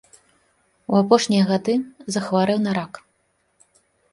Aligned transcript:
У 0.93 0.95
апошнія 1.01 1.43
гады 1.51 1.75
захварэў 2.17 2.59
на 2.65 2.71
рак. 2.79 2.93